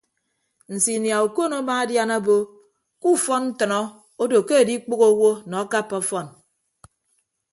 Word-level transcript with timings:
Nsinia 0.73 1.17
okon 1.25 1.51
amaadian 1.59 2.11
obo 2.17 2.35
ke 3.01 3.07
ufọn 3.13 3.41
ntʌnọ 3.49 3.79
odo 4.21 4.37
ke 4.47 4.53
adikpʌghọ 4.61 5.05
owo 5.13 5.29
nọ 5.49 5.55
akappa 5.63 5.95
ọfọn. 6.01 6.25